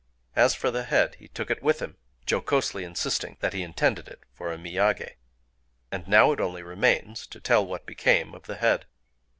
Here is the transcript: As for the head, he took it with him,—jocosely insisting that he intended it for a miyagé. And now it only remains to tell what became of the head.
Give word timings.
As 0.35 0.55
for 0.55 0.71
the 0.71 0.81
head, 0.85 1.13
he 1.19 1.27
took 1.27 1.51
it 1.51 1.61
with 1.61 1.79
him,—jocosely 1.79 2.83
insisting 2.83 3.37
that 3.39 3.53
he 3.53 3.61
intended 3.61 4.07
it 4.07 4.21
for 4.33 4.51
a 4.51 4.57
miyagé. 4.57 5.17
And 5.91 6.07
now 6.07 6.31
it 6.31 6.39
only 6.39 6.63
remains 6.63 7.27
to 7.27 7.39
tell 7.39 7.63
what 7.63 7.85
became 7.85 8.33
of 8.33 8.47
the 8.47 8.55
head. 8.55 8.87